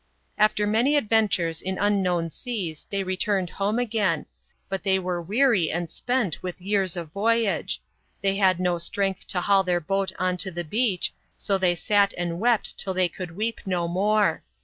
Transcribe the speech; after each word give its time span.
"After 0.35 0.65
many 0.65 0.97
adventures 0.97 1.61
in 1.61 1.77
unknown 1.77 2.31
seas 2.31 2.87
they 2.89 3.03
returned 3.03 3.51
home 3.51 3.77
again; 3.77 4.25
but 4.67 4.81
they 4.81 4.97
were 4.97 5.21
weary 5.21 5.69
and 5.69 5.91
spent 5.91 6.41
with 6.41 6.59
years 6.59 6.97
of 6.97 7.11
voyage; 7.11 7.79
they 8.23 8.37
had 8.37 8.59
no 8.59 8.79
strength 8.79 9.27
to 9.27 9.41
haul 9.41 9.61
their 9.61 9.79
boat 9.79 10.11
on 10.17 10.37
to 10.37 10.49
the 10.49 10.63
beach, 10.63 11.13
so 11.37 11.59
they 11.59 11.75
sat 11.75 12.15
and 12.17 12.39
wept 12.39 12.79
till 12.79 12.95
they 12.95 13.09
could 13.09 13.35
weep 13.35 13.61
no 13.67 13.87
more. 13.87 14.41